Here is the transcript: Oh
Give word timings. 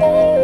Oh 0.00 0.37